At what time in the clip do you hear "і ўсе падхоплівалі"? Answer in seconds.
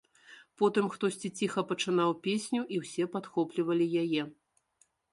2.77-3.93